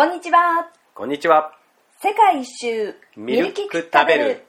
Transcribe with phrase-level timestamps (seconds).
[0.00, 0.70] こんにちは。
[0.94, 1.52] こんにちは。
[2.02, 4.46] 世界一周ミルキック食べる。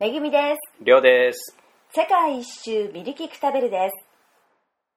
[0.00, 0.82] めぐみです。
[0.82, 1.56] りょうです。
[1.94, 4.04] 世界一周ミルキック食べるです。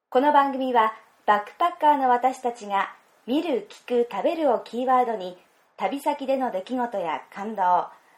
[0.10, 0.96] この番組は
[1.28, 2.92] バックパッカーの私たちが
[3.28, 5.38] 見る、聞く、食べるをキーワードに
[5.78, 7.62] 旅先での出来事や感動、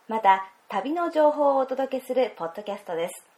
[0.07, 3.36] また旅の情報をお届けするポッドキャストです。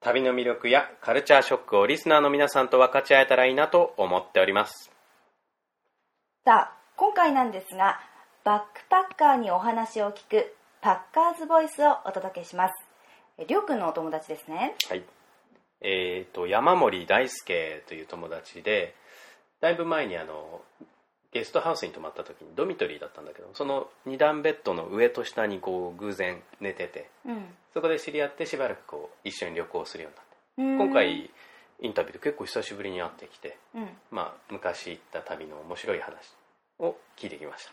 [0.00, 4.90] 旅の魅力やカルチャーショックをリスナーの皆さんと分かち合えたらいいなと思っております。
[6.44, 8.00] さあ、今回なんですが、
[8.44, 12.74] バックパッカーにお話を聞くパッカーズボイスをお届けします。
[13.38, 14.76] えりょうくんのお友達ですね。
[14.88, 15.02] はい。
[15.80, 18.94] えっ、と、山森大輔という友達で、
[19.60, 20.62] だいぶ前にあの、
[21.32, 27.44] ゲストハウスに泊まった時にドミトリーだったんだけど、その二段ベッドの上と下にこう偶然寝てて、うん。
[27.74, 31.30] そこで知り合ってしばらくこう一緒に旅行するようになって、うん今、回
[31.80, 33.88] インタビューで結構久しぶりに会ってきて、うん。
[34.10, 36.14] まあ、昔行った旅の面白い話
[36.78, 37.72] を聞いてきました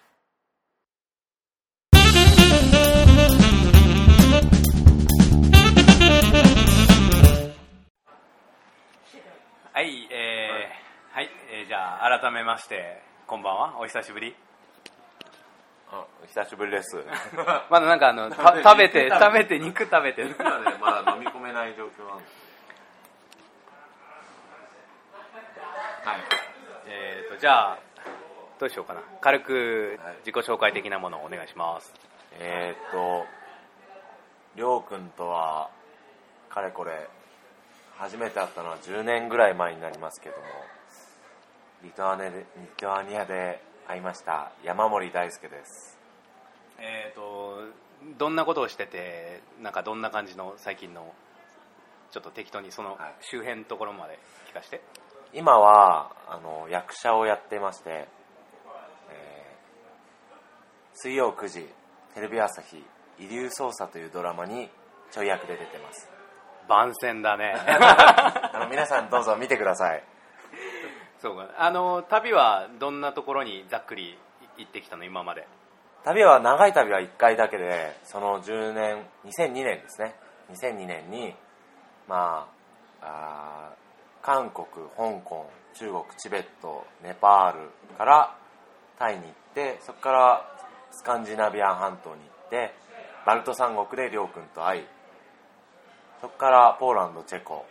[9.76, 14.36] はい、えー、はい、えーじゃあ改めましてこんばんは、お久しぶり。
[15.92, 16.98] あ久しぶりです。
[17.70, 20.36] まだなんかあのた食べて食べて肉食べてる。
[20.38, 22.26] まだ飲み込めない状況なんで。
[26.04, 26.20] はい。
[26.88, 27.78] えーとじゃあ
[28.60, 29.02] どうしようかな。
[29.22, 31.94] 軽くはい自己紹介的なものをお願いします。
[32.40, 33.26] えーっと、
[34.56, 35.70] りょうくんとは、
[36.50, 37.08] かれこれ、
[37.98, 40.44] 初めて会ったのは10年ぐらい前になりますけども、
[41.84, 46.00] リトアネでリトアニアで会いました、山森大輔です。
[46.80, 47.84] えーと
[48.18, 51.14] どんなことをしててなんかどんな感じの最近の
[52.12, 54.82] ちょっと適当にそのはい周辺のところまで聞かして。
[55.36, 58.08] 今は、あの、役者をやってまして、えー
[60.94, 61.68] 水曜9時、
[62.14, 62.78] テレビ朝日、
[63.18, 64.70] 遺留捜査というドラマに
[65.12, 66.08] ちょい役で出てます。
[66.70, 67.56] 番宣だね。
[67.58, 70.04] あの皆さんどうぞ見てください。
[71.24, 71.50] そうか。
[71.58, 74.18] あの旅はどんなところにざっくり
[74.58, 75.06] 行ってきたの？
[75.06, 75.48] 今まで。
[76.04, 80.16] 旅は長い旅は1回だけでその10年2002年ですね
[80.52, 81.34] 2002年に
[82.10, 82.46] ま
[83.02, 83.72] あ
[84.22, 84.68] 韓国
[84.98, 88.36] 香港中国チベットネパールから
[89.00, 90.58] タイに行ってそこから
[90.92, 92.74] スカンジナビアン半島に行って
[93.26, 94.84] バルト三国でりょうくんと会い
[96.20, 97.66] そこからポーランドチェコ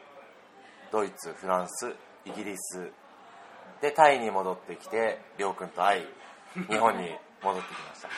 [0.91, 2.91] ドイツフランスイギリス
[3.83, 6.05] でタイに戻ってきてりょうくんと会い
[6.69, 7.11] 日本に
[7.43, 8.09] 戻ってきました。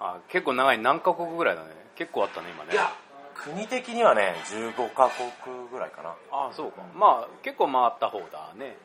[0.00, 1.68] あ結構長い何カ国ぐらいだね。
[1.94, 2.72] 結構あったね今ね。
[2.72, 2.92] いや
[3.34, 5.08] 国的にはね15カ
[5.44, 6.14] 国ぐらいかな。
[6.32, 6.82] あそうか。
[6.94, 8.76] まあ結構回った方だね。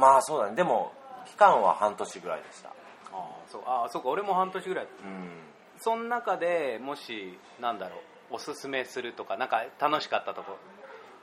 [0.00, 0.56] まあそうだね。
[0.56, 0.92] でも
[1.26, 2.70] 期間は半年ぐらいでした。
[3.12, 4.84] あそうあそうか俺も半年ぐらい。
[4.84, 5.30] うん。
[5.78, 7.96] その中でもしなんだろ
[8.30, 10.56] うおすすめするとかなんか楽しかったとこ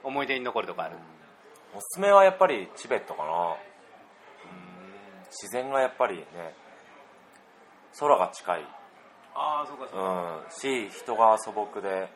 [0.04, 0.96] 思い出に残るとかある？
[1.76, 3.56] おすすめはやっぱりチベットかな
[5.30, 6.26] 自然がやっぱりね
[8.00, 8.66] 空が近い、
[9.36, 12.10] ああそうかそうか、うん、し人が素朴で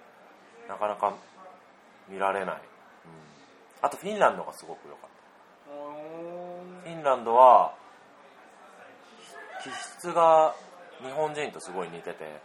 [0.68, 1.14] なかなか
[2.10, 2.62] 見られない、うん、
[3.82, 5.12] あとフィンランドがすごく良かった。
[6.84, 7.74] フィンランドは
[9.64, 10.56] ひ気質が
[11.04, 12.42] 日本人とすごい似てて。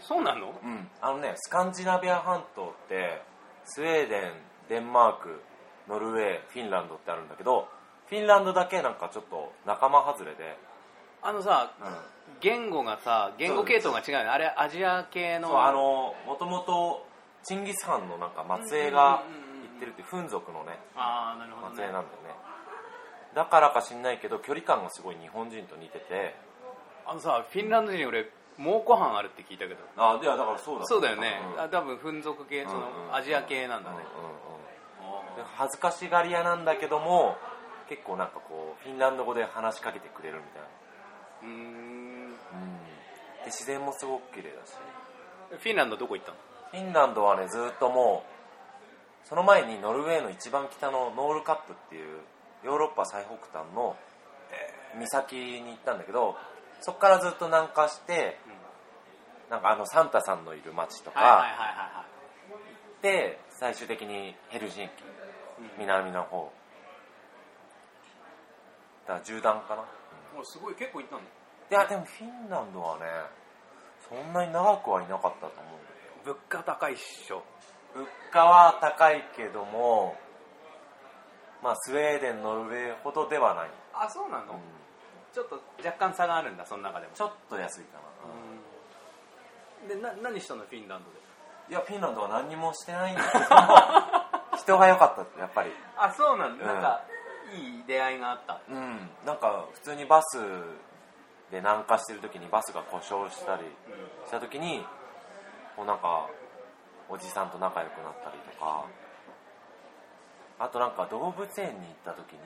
[0.00, 0.54] そうなの？
[0.62, 3.20] うん、あのねスカンジナビア半島って
[3.66, 4.32] スウェーデン
[4.70, 5.42] デンマーク
[5.88, 7.68] ノルウェーフィンランドってあるんだけど
[8.10, 10.58] フィンランドだけなんかちょっと仲間外れで、
[11.22, 11.88] あのさうん、
[12.40, 14.30] 言語がさ言語系統が違うよね。
[14.30, 15.48] あれアジア系の。
[15.48, 17.06] そうあのもともと
[17.44, 21.76] チンギス・ハンのなんか末裔が行ってるっていうフン族のねああなるほどね。
[21.76, 22.34] 末裔なんだよね。
[23.34, 26.34] だからか知んないけど距離感がすごい日本人と似てて。
[27.06, 28.28] あのさフィンランド人俺
[28.58, 29.80] 蒙古藩あるって聞いたけど。
[29.96, 30.84] あいやだからそうだ。
[30.84, 35.34] そうだよね、うんあ多分フン族系その、アジア系なんだね、うんうんうん。
[35.34, 37.36] あで恥ずかしがり屋なんだけども
[37.90, 40.68] 結構なんかこうフィンランド語で話しかけてくれるみたいな。
[41.42, 42.30] ーうーん。
[43.44, 44.72] で自然もすごく綺麗だし。
[45.58, 46.38] フィンランドどこ行ったの？
[46.70, 48.24] フィンランドはねずっとも
[49.24, 52.20] うその前にノルウェーの一番北のノールカップっていう
[52.64, 53.96] ヨーロッパ最北端の
[54.94, 56.36] 岬に行ったんだけど
[56.80, 58.38] そこからずっと南下して、
[59.50, 62.04] なんかあのサンタさんのいる町とか、はいはいはいは
[63.02, 64.92] で最終的にヘルシンキ
[65.78, 66.52] 南の方。
[66.54, 66.59] だ
[69.10, 69.86] から縦断かな、い
[70.36, 70.74] もうすごい。
[70.74, 71.22] 結構行ったの？
[71.22, 71.24] い
[71.74, 73.04] やでもフィンランドはね
[74.08, 75.62] そんなに長くはいなかったと思
[76.26, 77.42] う物価高いっしょ。
[77.94, 80.16] 物価は高いけども
[81.62, 84.60] まあスウェーデンノルウェーほどではない、あそうなの、うん。
[85.34, 87.12] ちょっと若干差があるんだその中でも。
[87.14, 87.98] ちょっと安いか
[89.88, 91.18] な、でな何したのフィンランドで？
[91.70, 93.44] いやフィンランドは何にもしてないんだけど
[94.58, 95.72] 人が良かったってやっぱり。
[95.96, 96.82] あそうなんだ、うんなん。
[96.82, 97.02] か
[97.52, 98.60] いい出会いがあった。
[98.68, 99.10] うん。
[99.26, 100.38] なんか普通にバス
[101.50, 103.62] で南下してる時にバスが故障したり
[104.26, 104.84] した時に
[105.76, 106.28] こうなんか
[107.08, 108.86] おじさんと仲良くなったりとか。
[110.60, 112.38] あとなんか動物園に行った時に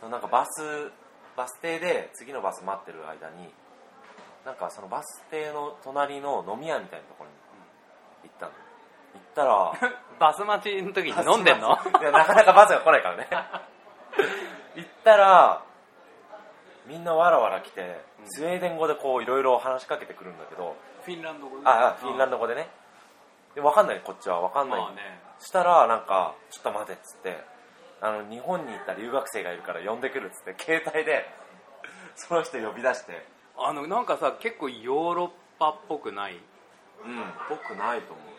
[0.00, 0.90] そのなんかバス
[1.36, 3.48] バス停で次のバス待ってる間に
[4.44, 7.36] なんかそのバス停の隣の飲み屋みたいなところに
[8.24, 8.52] 行ったの
[9.14, 9.72] 行ったら
[10.18, 11.78] バス待ちの時に飲んでんの？
[12.00, 13.28] いやなかなかバスが来ないからね。
[14.76, 15.62] 行ったら
[16.86, 22.68] みんなわらわら来てスウェーデン語でこういろいろ話しかけてくるんだけどフィンランド語ああフィンランド語でね。
[23.54, 24.00] で分かんない。
[24.00, 25.20] こっちは分かんない、まあね。
[25.40, 27.42] したらなんか「ちょっと待て」っつって
[28.00, 31.28] あの日本に行った留学生がいるから呼んでくるっつって携帯で
[32.14, 33.24] その人呼び出して。
[33.62, 36.40] あのなんかさ結構ヨーロッパっぽくない？
[37.04, 37.34] うん。
[37.48, 38.26] 僕ないと思う。
[38.26, 38.29] ね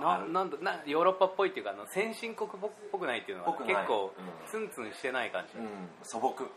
[0.00, 2.52] なななんだなヨーロッパっぽいっていうかあの先進国っ
[2.92, 3.74] ぽくないっていうのはぽくない。
[3.74, 4.50] 結構うん。
[4.50, 5.58] ツンツンしてない感じ。
[5.58, 5.88] うん。
[6.02, 6.34] 素朴。
[6.44, 6.48] う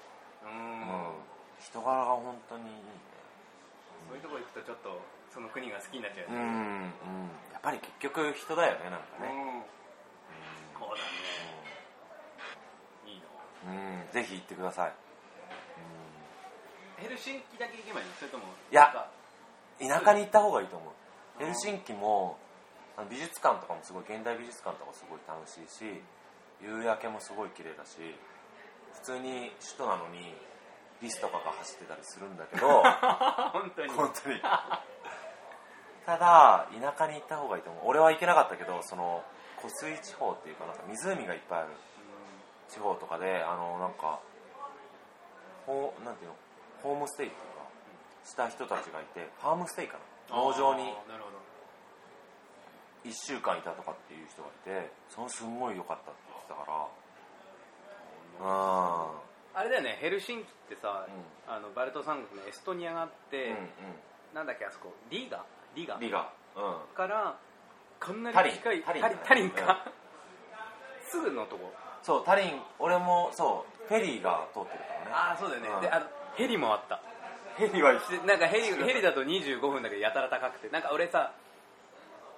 [0.45, 0.51] うん。
[0.51, 1.11] ん
[1.59, 2.81] 人柄が本当にいいね。
[4.09, 5.01] そういうとこ行くとちょっと
[5.33, 6.83] その国が好きになっちゃうようん、うねん、
[7.53, 9.63] やっぱり結局人だよねなんかね、うん。
[10.75, 11.07] そうだね。
[13.07, 13.29] いいの
[13.71, 14.01] うん。
[14.01, 14.93] うん、ぜひ行ってください、
[16.97, 18.13] ヘルシンキだけ行けばいいの？
[18.19, 19.07] それともいや
[19.79, 20.91] 田舎に行った方がいいと思う。
[21.39, 22.37] ヘルシンキも
[22.97, 26.01] あの美術館とかもすごい現代美術館とかすごい楽しいし
[26.61, 27.97] 夕焼けもすごい綺麗だし
[29.01, 30.35] 普通に首都なのに
[31.01, 32.83] リスとかが走ってたりするんだけど
[33.51, 33.89] 本当に。
[33.93, 34.41] 本当に。
[36.05, 37.83] ただ田舎に行った方がいいと思う。
[37.87, 39.23] 俺は行けなかったけどその
[39.57, 41.69] 湖水地方っていうかなんか湖がいっぱいある
[42.69, 44.19] 地方とかであのなんか
[45.65, 46.35] ほうなんていうの
[46.83, 47.61] ホームステイっていうか
[48.23, 49.97] した人たちがいてファームステイか
[50.29, 50.35] な。
[50.37, 50.93] 農場に
[53.03, 54.51] 1週間いたとかっていう人がい
[54.83, 56.85] てそのすんごい良かったって言ってたから。
[58.41, 61.05] うんあれだよねヘルシンキってさ、
[61.45, 63.57] あのバルト三国のエストニアがあって、うん
[64.33, 65.43] なんだっけあそこリーガ？
[65.75, 65.95] リーガ？
[65.95, 66.31] うんリガ。
[66.55, 66.95] うん。
[66.95, 67.37] から
[67.99, 69.85] かなり近いタリンタリンタリンか、
[71.09, 71.69] すぐのとこ？
[72.01, 75.11] そうタリン俺もそうフェリーが通ってるからね。
[75.11, 75.81] ああそうだよね、うん。
[75.81, 76.05] であの
[76.35, 77.01] ヘリもあった。
[77.57, 80.69] ヘリはでなんかヘリヘリだと25分だけどやたら高くて。
[80.69, 81.33] なんか俺さ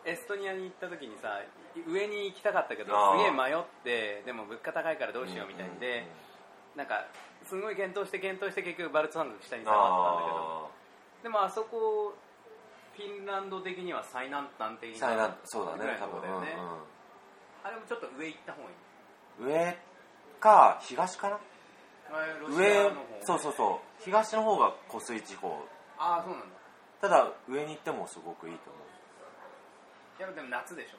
[0.06, 1.40] エストニアに行った時にさ
[1.88, 6.06] 上に行きたかったけどすげえ迷ってでも物価高いからどうしようみたいんで、
[6.76, 7.08] なんか
[7.46, 10.72] すごい検討して検討して結局バルト三国下に下がったんだけど。
[11.24, 12.14] でもあそこ
[12.96, 16.46] フィンランド的には最南端的最な南そうだね多分うんうん
[17.64, 18.76] あれもちょっと上行った方がいい。
[19.56, 19.78] 上
[20.40, 21.40] か東かな？
[22.50, 22.92] 上
[23.24, 24.04] そうそうそう。
[24.04, 25.58] 東の方が湖水地方。
[25.98, 26.46] ああそうなんだ。
[27.02, 28.83] ただ上に行ってもすごくいいと思う。
[28.83, 28.83] い
[30.20, 30.98] やでも夏でしょ。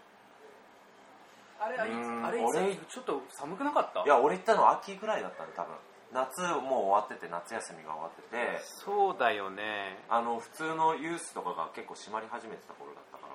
[1.60, 4.02] あれあれうーんあれ俺ちょっと寒くなかった？
[4.02, 5.74] いや俺行ったの秋ぐらいだったんで多分。
[6.12, 8.58] 夏もう終わってて夏休みが終わってて。
[8.62, 10.04] そうだよね。
[10.08, 13.34] あの普通のユースとかが結構閉まり始めてた頃だったから。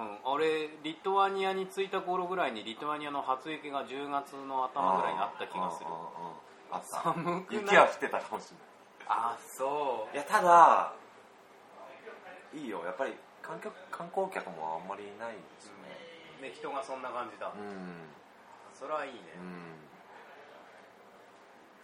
[0.00, 5.86] うん俺リトアニアに着いた頃ぐらいにリトアニアの初雪が10月の頭ぐらいにあった気がする。
[5.88, 6.34] うんうんうん
[6.70, 7.00] あった。
[7.02, 7.62] 寒くない？
[7.62, 8.56] 雪は降ってたかもしれ
[9.06, 10.14] あそう。
[10.16, 10.92] ないいやただ
[12.52, 12.84] いいよ。
[12.84, 13.14] やっぱり
[13.48, 16.52] 観客観光客もあんまりいないですよね。
[16.52, 18.04] ね人がそんな感じだ、うん。
[18.74, 19.72] それはいいね、うん。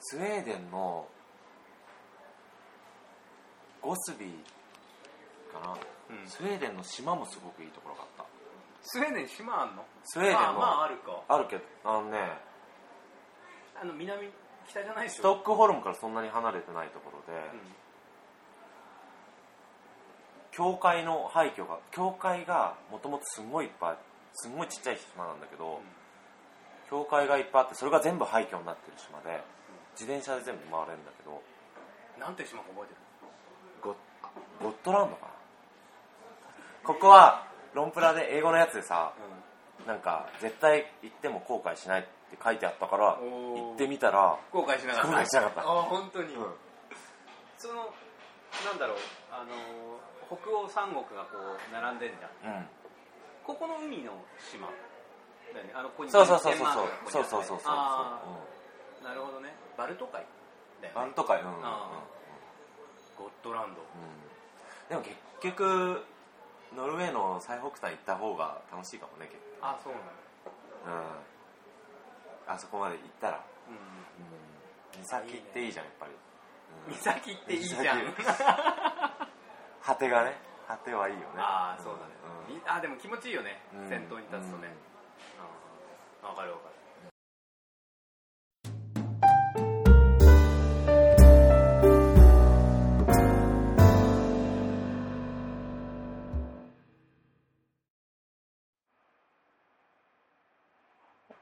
[0.00, 1.08] スウェーデンの
[3.80, 6.28] ゴスビーかな、うん。
[6.28, 8.26] スウェーデンの島もすごくいいところがあった。
[8.82, 9.82] スウェーデン島あんの？
[10.04, 10.38] スウェーデンの。
[10.38, 11.22] まあまああるか。
[11.28, 12.18] あるけどあのね
[13.80, 14.28] あの南
[14.68, 15.16] 北じゃないでしょ？
[15.16, 17.60] ストックホルムからそんなに離れてないところで、うん
[20.56, 23.96] 教会の廃墟が教会がもともとすんごいいっぱい
[24.34, 25.80] すんごいちっちゃい島なんだけど、
[26.90, 29.42] 教会がいっぱいあってそれが全部廃墟になってる島で
[29.98, 31.42] 自転車で全部回れるんだけど
[32.20, 33.00] なんて島か覚えてる？
[33.82, 33.96] ゴ
[34.62, 35.32] ゴットランドかな？
[36.84, 39.12] ここはロンプラで英語のやつでさ
[39.86, 45.08] なんか絶対行っても後悔しないって書いてあったから行ってみたら後悔しなかった。
[45.08, 45.60] 後悔しなかった。
[45.62, 46.44] あ本当に、うん。
[47.58, 47.92] その
[48.62, 48.98] なんだろう
[49.30, 49.50] あの
[50.30, 52.54] 北欧三国がこう並んでんじゃん。
[52.54, 52.66] うん。
[53.44, 54.68] ここの海の島
[55.52, 55.72] だよね。
[55.74, 56.66] あのここにそうそうそうそう。
[57.10, 57.74] そうそうそうそう。
[59.04, 59.54] なるほどね。
[59.76, 60.24] バルト海だよ
[60.82, 60.92] ね。
[60.94, 61.40] バルト海。
[61.40, 61.62] うんうん
[63.16, 63.82] ゴットランド。
[64.88, 66.02] でも結局
[66.74, 70.98] ノルウェーの最北端行った方が楽しいかもね結構あそうなの。
[70.98, 72.52] うん。
[72.52, 73.40] あそこまで行ったら。
[73.68, 75.02] うん。
[75.02, 76.12] 岬っていいじゃんやっぱり、
[76.88, 78.04] うん岬っていいじゃん。
[78.14, 78.24] 岬
[79.82, 81.26] 果てがね果てはいいよね。
[81.38, 82.14] ああそうだね、
[82.48, 82.54] うん。
[82.56, 83.88] みあでも気持ちいいよね、うん。
[83.88, 84.68] 先頭に立つとね、
[86.22, 86.74] あーわかるわかる。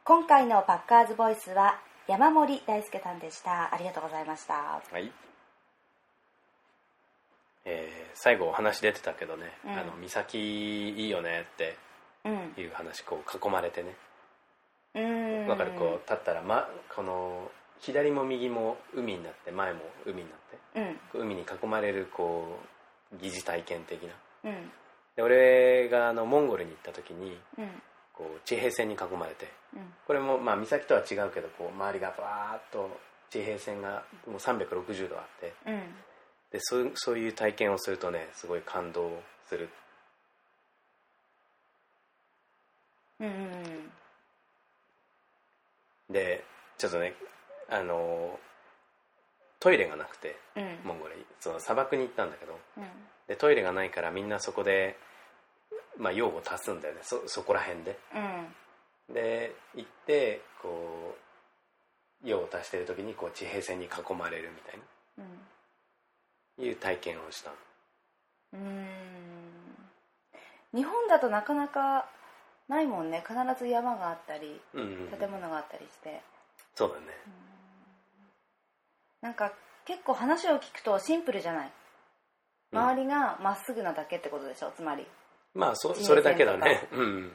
[0.04, 3.72] 今回のパッカーズボイスは山森大輔さんでした。
[3.72, 4.54] ありがとうございました。
[4.54, 5.10] はい。
[7.64, 9.70] えー最後お話出てたけどね、うん。
[9.72, 11.76] あの岬いいよねって
[12.24, 12.54] うん。
[12.62, 13.96] いう話こう囲まれてね。
[14.94, 15.48] うーん。
[15.48, 15.72] わかる？
[15.72, 20.38] こう立ったら、ま、この左も右も海になって前も海になっ
[20.74, 20.80] て
[21.14, 21.22] うん。
[21.22, 22.58] 海に囲まれるこ
[23.12, 24.10] う疑似体験的な。
[24.44, 24.70] うん。
[25.16, 29.50] で俺があのモンゴルに行った時にうんこう地平線に囲まれて。
[29.74, 29.94] うん。
[30.06, 33.00] これもまあ岬とは違うけどこう周りがバーッと
[33.30, 35.54] 地平線がもう360度あって。
[35.66, 35.80] うん。
[36.50, 39.10] でそうそういう体験をするとねすごい感動
[39.48, 39.68] する。
[43.20, 43.92] うんうん
[46.10, 46.44] で
[46.76, 47.14] ちょっとね
[47.70, 48.38] あの
[49.60, 50.78] トイレがなくてうん。
[50.84, 51.24] モンゴルに。
[51.40, 52.58] その砂漠に行ったんだけど。
[52.76, 52.84] うん。
[53.28, 54.96] でトイレがないからみんなそこで、
[55.98, 57.00] まあ、用を足すんだよね。
[57.02, 57.98] そそこら辺で。
[58.14, 59.14] うん。
[59.14, 61.16] で行ってこ
[62.24, 64.80] う用を足してる時にこう地平線に囲まれるみたい
[65.18, 66.64] うん。
[66.64, 68.88] ないう体験をしたうーん。
[70.72, 72.08] 日本だとなかなか
[72.68, 73.22] ないもんね。
[73.26, 76.22] 必ず山があったりうんうん建物があったりして。
[76.74, 77.06] そうだね。
[79.20, 79.52] なんか
[79.84, 81.72] 結構話を聞くとシンプルじゃない。
[82.72, 82.78] うん。
[82.78, 84.70] 周りがまっすぐなだけってことでしょ？
[84.74, 85.06] つまり
[85.54, 86.88] まあそそれだけだね。
[86.92, 87.32] うん。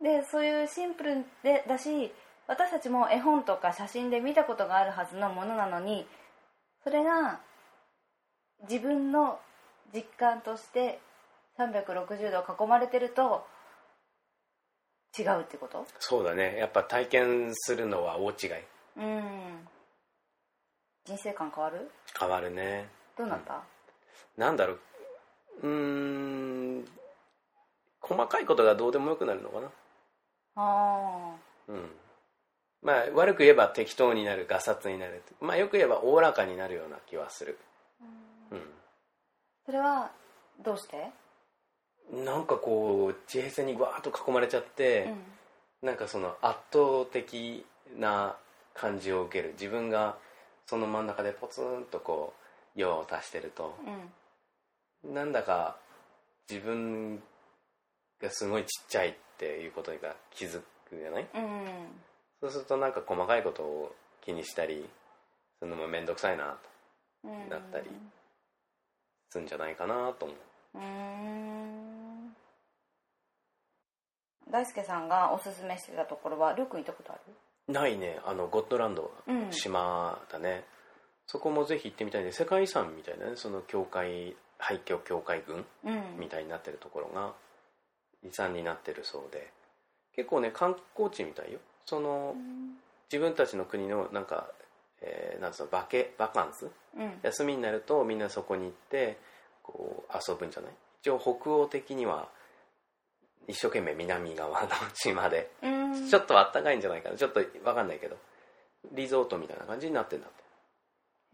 [0.00, 2.12] でそういうシンプルでだし
[2.46, 6.06] 私たちも絵本とか写真で見たことがあるはずのものなのに
[6.84, 7.40] それが
[8.68, 9.40] 自分の
[9.92, 11.00] 実感として
[11.58, 13.46] 360度囲まれてると
[15.18, 15.86] 違うってこと？
[15.98, 16.58] そうだね。
[16.58, 18.50] やっぱ体験するのは大違い。
[18.98, 19.68] うん。
[21.06, 21.90] 人生観変わる？
[22.18, 22.88] 変わるね。
[23.16, 23.62] どうなった、
[24.36, 24.78] なんだろう。
[25.62, 26.84] うーん
[28.06, 29.68] 細かいことがどうでもよくなるのかな。
[30.54, 31.34] あ
[31.68, 31.90] うん。
[32.82, 37.58] まあ悪く言えば適当になるガサツになるまあよく言えばおおらかになるような気はする。
[38.52, 38.54] う
[39.66, 40.12] それは
[40.64, 41.10] どうして、
[42.14, 45.12] んなんかこう地平線にぐわーっと囲まれちゃって、
[45.82, 47.66] なんかその圧倒的
[47.98, 48.36] な
[48.72, 49.54] 感じを受ける。
[49.54, 50.16] 自分が
[50.66, 52.34] その真ん中でポツンとこ
[52.76, 53.76] う用を足してると。
[55.04, 55.14] うん。
[55.14, 55.76] なんだか
[56.48, 57.20] 自分
[58.20, 61.28] がすごいちっちゃいっていうことが気づくじゃない？
[61.34, 61.42] うん。
[61.42, 61.66] うん
[62.40, 64.86] そうするとなんか細かいことを気にしたり
[65.58, 66.58] するのも面倒くさいな
[67.24, 67.86] とうんだったり
[69.30, 70.36] するんじゃないかなと思う。
[70.78, 72.36] うーん。
[74.50, 77.16] 大輔さんがおすすめしてたところはルークに行ったことあ
[77.68, 77.72] る？
[77.72, 78.20] ないね。
[78.24, 79.50] あのゴッドランドうん。
[79.50, 80.64] 島だね、
[81.26, 82.32] そこもぜひ行ってみたいね。
[82.32, 83.32] 世界遺産みたいなね。
[83.36, 86.20] その教会廃墟教会群うん。
[86.20, 87.32] みたいになってるところが
[88.26, 89.50] 遺産になってるそうで。
[90.14, 91.58] 結構ね観光地みたいよ。
[91.84, 92.34] その
[93.12, 94.48] 自分たちの国のなんか、
[95.00, 96.66] えーなんつうのバケバカンス？
[96.96, 97.18] うん。
[97.22, 99.18] 休みになるとみんなそこに行って
[99.62, 100.72] こう遊ぶんじゃない？
[101.02, 102.28] 一応北欧的には
[103.46, 106.08] 一生懸命南側の島でうん。
[106.08, 107.16] ちょっとあったかいんじゃないかな。
[107.16, 108.16] ちょっと分かんないけど
[108.92, 110.36] リゾートみたいな感じになってんだって。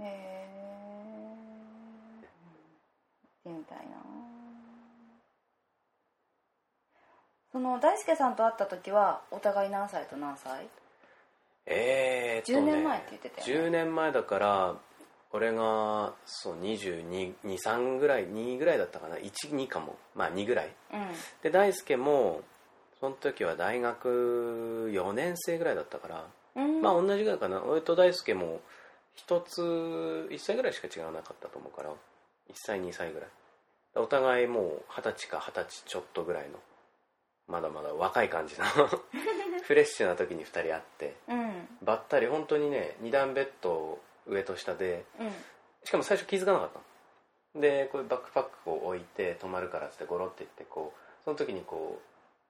[0.02, 0.12] へえ
[3.44, 3.82] 行ってみたいな
[7.52, 10.66] その大輔さんと会った時はお互い何歳と何歳？
[11.66, 13.68] えー、っと、ね、10年前って言ってたよね。
[13.68, 14.74] 10年前だから
[15.32, 19.96] 俺がそう223ぐらい2ぐらいだったかな？12かも。
[20.14, 20.74] まあ2ぐらい。
[20.92, 21.00] うん。
[21.42, 22.40] で大輔も
[23.00, 26.80] その時は大学4年生ぐらいだったから、うん。
[26.80, 27.62] まあ同じぐらいかな。
[27.62, 28.60] 俺と大輔も
[29.14, 29.60] 一つ
[30.30, 31.90] 1歳ぐらいしか違わなかったと思うから。
[31.90, 31.94] 1
[32.54, 33.28] 歳2歳ぐらい。
[33.94, 36.58] お互いもう二十歳か二十歳ちょっとぐらいの
[37.48, 38.64] まだまだ若い感じの。
[39.62, 41.14] フレッシュな時に2人会って。
[41.28, 41.68] うん。
[41.82, 45.32] ばったり本当にね2段ベッド上と下でうん。
[45.84, 47.60] しかも最初気づかなかったの。
[47.62, 52.00] でこういうバックパックを置いて泊まるからっつってゴロっていってこうその時にこ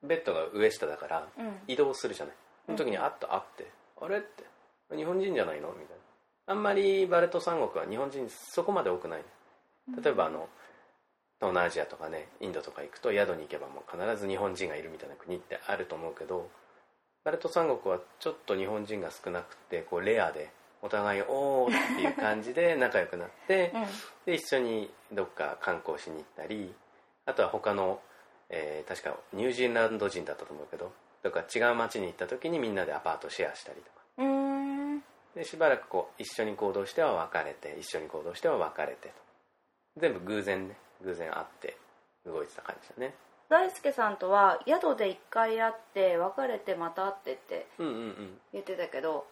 [0.03, 1.61] うベッドが上下だからうん。
[1.67, 2.35] 移動するじゃない。
[2.67, 3.67] その時にあっと会って
[4.01, 4.45] 「あれ?」って
[4.95, 6.03] 「日本人じゃないの?」みたいな。
[6.47, 9.25] あんまりバレット三国は日本人そこまで多くない。
[10.03, 10.49] 例えばあの
[11.43, 16.49] 東南アジアとかねインドとか行くと宿に行けばもう必ず日本人がいるみたいな国ってあると思うけど
[17.25, 20.51] バルト三国はちょっと日本人が少なくてこうレアで
[20.83, 23.83] お互い「おー」っていう感じで仲良くなってうん。
[24.25, 26.73] で一緒にどっか観光しに行ったり
[27.27, 28.01] あとは他の、
[28.49, 30.93] えー確かニュージーランド人だったと思うけど
[31.25, 34.03] どっか違う町に行った時にみんなでアパートシェアしたりとか。
[35.35, 39.15] でしばらくこう一緒に行動しては別れて一緒に行動しては別れてと。
[39.97, 41.77] 全部偶然ね偶然会って
[42.25, 43.15] 動いてた感じだね。
[43.49, 48.39] 大輔さんとは宿で一回会って別れてまた会ってってうんうんうん。
[48.53, 49.27] 言ってたけど、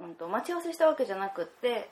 [0.00, 1.90] うん、と待ち合わせしたわけじゃなくって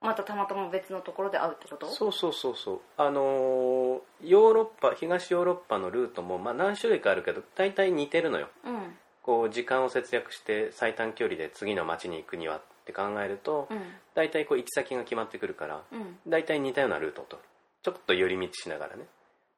[0.00, 1.86] またたまたま別のところで会うってこと？
[1.86, 2.80] そうそうそうそう。
[2.96, 8.48] あのーヨーロッパ東ヨーロッパのルートも、まあ、何種類かあるけど大体似てるのよ。
[8.64, 8.96] うん。
[9.22, 13.80] こう時間を節約して最短距離で次の町に行くにはって考えると、うん。
[14.14, 16.18] 大体こう行き先が決まってくるからうん。
[16.28, 17.48] 大体似たようなルートを取る
[17.84, 19.04] ちょっと寄り道しながらね。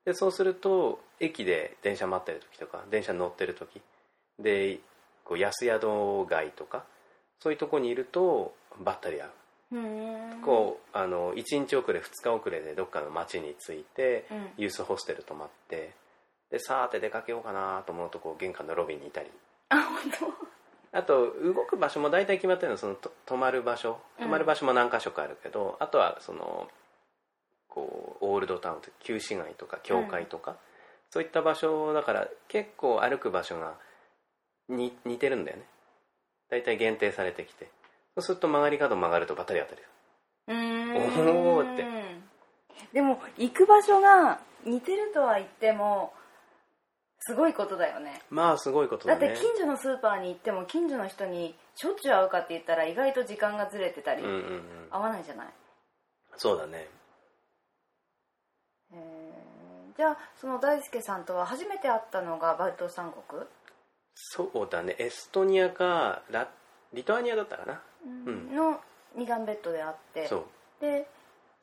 [0.04, 3.80] でそうすると駅で電車待ってる時とか電車乗ってる時
[4.38, 4.78] で
[5.24, 6.84] こう安宿街とか
[7.40, 9.30] そういうとこにいるとばったり会う。
[10.44, 14.48] こうあの1日遅れ2日遅れでどっかの町に着いてうん。
[14.58, 15.92] ユースホステル泊まって
[16.50, 19.30] でさーて出かけようかなと思うとこう玄関のロビーにいたり。
[19.70, 19.82] あ
[20.20, 20.32] 本
[20.92, 23.98] あと動く場所も大体決まってるのそのと泊まる場所。
[24.18, 26.68] 泊まる場所も何箇所かあるけど、あとはその
[27.76, 30.56] こうオールドタウンと旧市街とか教会とか、
[31.10, 33.74] そういった場所だから結構歩く場所が
[34.70, 35.64] に似てるんだよね。
[36.48, 37.66] 大体限定されてきて。
[38.14, 39.84] そうすると曲がり角曲がるとばったり当たる
[40.46, 41.56] 当うーん。
[41.56, 41.84] おーって。
[42.94, 46.14] でも行く場所が似てるとは言っても
[47.20, 48.22] すごいことだよね。
[48.30, 49.20] まあすごいことだね。
[49.20, 54.62] だって近所のスーパーに行っても近所の人にしょっちゅう会うかって言ったら意外と時間がずれてたり、うんうんうん。
[54.90, 55.46] 合わないじゃない。
[56.38, 56.88] そうだね
[58.92, 59.96] へー。
[59.96, 63.42] じゃあその大輔さんとは初めて会ったのがバルト三国、
[64.14, 64.96] そうだね。
[64.98, 66.48] エストニアかラ
[66.92, 67.80] リトアニアだったかな？
[68.04, 68.54] うん。
[68.54, 68.80] の
[69.14, 70.44] 二段ベッドで会ってそう。
[70.80, 71.08] で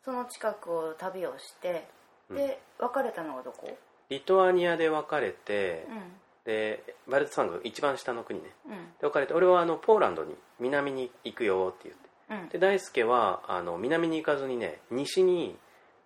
[0.03, 1.87] その近くを旅をして
[2.29, 2.37] うん。
[2.37, 3.77] で別れたのがどこ？
[4.09, 6.01] リトアニアで別れて、うん。
[6.45, 8.49] でバルト三国一番下の国ね。
[8.67, 8.71] うん。
[8.99, 12.43] で別れて俺はあのポーランドに南に行くよって言って。
[12.43, 12.49] うん。
[12.49, 15.55] で大輔はあの南に行かずにね西に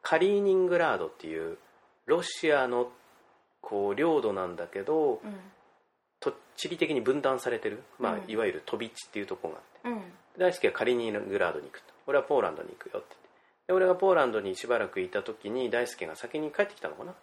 [0.09, 1.57] カリーニングラードっていう
[2.05, 2.87] ロシアの
[3.59, 5.35] こう領土なんだけどうん
[6.21, 8.31] と地理的に分断されてる、まあうん。
[8.31, 9.89] いわゆる飛び地っていうところがあって。
[9.89, 10.01] うん。
[10.39, 11.93] 大輔はカリーニングラードに行くと。
[12.07, 13.15] 俺はポーランドに行くよって
[13.67, 17.13] で俺がポーランドにしばらくいた時に大輔が先に帰ってきたのかな。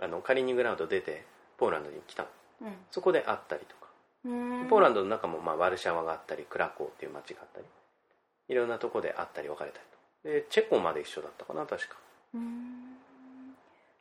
[0.00, 1.26] あのカリーニングラード出て
[1.58, 2.28] ポーランドに来たの。
[2.62, 2.74] うん。
[2.92, 3.88] そこで会ったりとか。
[4.24, 4.28] う
[4.64, 4.68] ん。
[4.68, 7.66] ポーランドの中もまあワルシャワがあったりクラコーっていう街があったり。
[8.48, 9.84] いろんなとこで会ったり別れたり
[10.22, 10.28] と。
[10.28, 11.96] でチェコまで一緒だったかな確か。
[11.96, 12.11] うん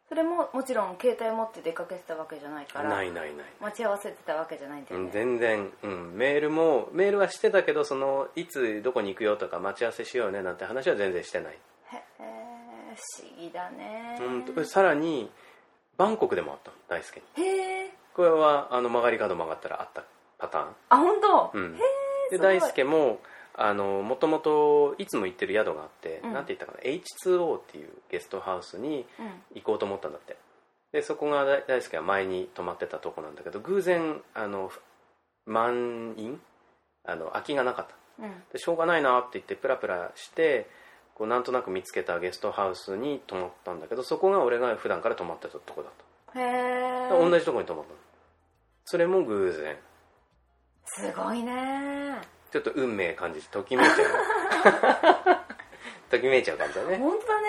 [0.10, 11.58] それももちろん携帯持って出かけてたわけじゃないからないないない、待ち合わせてたわけじゃないんだうんよね、全然、うん、メールもメールはしてたけどそのいつどこに行くよとか待ち合わせしようねなんて話は全然してない、へ
[12.20, 12.42] え
[12.96, 14.18] 不思議だね。
[14.20, 14.44] うん。
[14.44, 15.30] と、さらに
[15.98, 17.44] バンコクでもあったの大輔に。
[17.44, 17.92] へえ。
[18.14, 20.04] これはあの曲がり角曲がったらあった
[20.38, 20.66] パターン。
[20.90, 21.76] あ本当、うん。
[21.76, 21.78] へ
[22.32, 22.60] ですごい。
[22.60, 23.20] 大輔も
[23.56, 26.34] あのもともといつも行ってる宿があって、うん。
[26.34, 29.32] なんて言ったかな H2O っていうゲストハウスにうん。
[29.56, 30.38] 行こうと思ったんだって。
[30.92, 34.72] でそこが大大輔は前に泊まってたとこなんだけど偶然あの
[35.46, 36.40] 満員？
[37.06, 38.24] あの空きがなかった。
[38.24, 38.34] うん。
[38.52, 40.70] でしょうがないなって言ってプラプラして
[41.16, 45.92] こうなんとなく見つけたゲストハウスに泊まったんだけどそこが俺が普段から泊まってたとこだっ
[46.36, 47.98] へえた同じとこに泊まったの。
[48.86, 49.78] それも偶然。
[50.86, 52.18] すごいね
[52.52, 55.38] ちょっと運命感じてときめいちゃう？
[56.12, 57.48] ときめいちゃう感じだね、本当だね、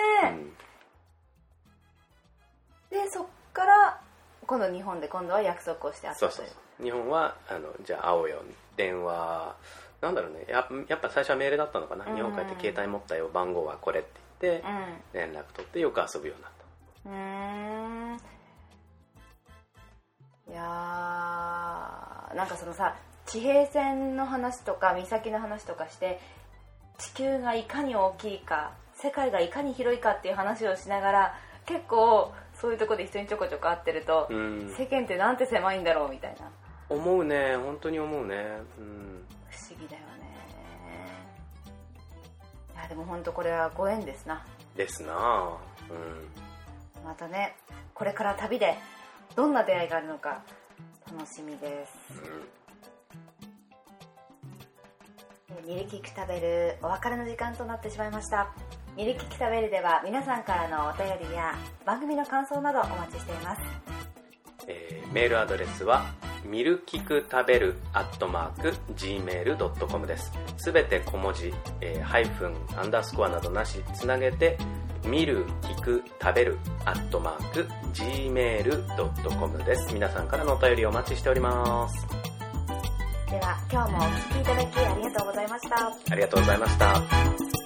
[2.91, 2.97] うん。
[3.03, 3.99] でそっから
[4.45, 6.31] 今度日本で今度は約束をして会ったという。
[6.31, 6.55] そうそう。
[6.55, 8.41] そう日本はあのじゃあ会おうよ。
[8.75, 9.55] 電話
[10.01, 10.45] なんだろうね。
[10.47, 12.15] ややっぱ最初はメールだったのかな、うん。
[12.15, 13.29] 日本帰って携帯持ったよ。
[13.29, 14.09] 番号はこれって
[14.41, 14.67] 言って
[15.13, 17.09] 連絡取ってよく遊ぶようになった。
[17.09, 18.17] うん。
[20.49, 26.19] いやーなんかそのさ地平線の話とか岬の話とかして
[26.97, 31.33] 地球がいかに大きいか世界がいかに広いかっていう話をしながら
[31.65, 34.73] 結構そういうとこで人にちょこちょこ会ってると、うん。
[34.77, 36.49] 世間ってなんて狭いんだろうみたいな。
[36.89, 37.55] 思うね。
[37.55, 38.35] 本当に思うね。
[38.77, 39.23] うん。
[39.49, 40.23] 不思議だよね。
[42.73, 44.45] いやでも本当これはご縁ですな。
[44.75, 45.13] ですな。
[45.13, 45.57] あ
[45.89, 47.05] うん。
[47.05, 47.55] またね
[47.93, 48.75] これから旅で
[49.35, 50.41] どんな出会いがあるのか
[51.11, 51.91] 楽しみです。
[52.11, 52.62] えー
[55.67, 58.49] ミルキック食べるお別れの時間となってしまいました。
[58.95, 63.61] ミルキク食べるでは皆さんからのお便りや番組の感想などお待ちしています。
[64.67, 66.05] えーメールアドレスは
[66.43, 70.31] ミルキク食べるアットマーク Gmail.com です。
[70.57, 74.57] すべて小文字、えーハイフンアンダースコアなどなしつなげて
[75.05, 79.93] ミルキク食べるアットマーク Gmail.com です。
[79.93, 82.07] 皆さんからのお便りお待ちしております。
[83.33, 85.87] では今日もお聴きいただきありがとうございました。
[85.87, 87.62] ありがとうございました。